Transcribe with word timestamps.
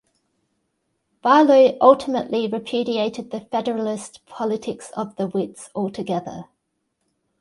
Barlow 1.21 1.77
ultimately 1.79 2.47
repudiated 2.47 3.29
the 3.29 3.41
Federalist 3.41 4.25
politics 4.25 4.89
of 4.97 5.15
the 5.15 5.27
Wits 5.27 5.69
altogether. 5.75 6.45